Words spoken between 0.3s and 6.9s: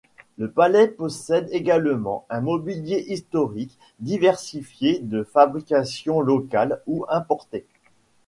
Le palais possède également un mobilier historique diversifié de fabrication locale